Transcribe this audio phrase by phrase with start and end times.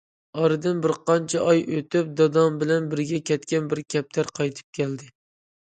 [0.43, 5.17] ئارىدىن بىر قانچە ئاي ئۆتۈپ، داداڭ بىلەن بىرگە كەتكەن بىر كەپتەر قايتىپ كەلدى.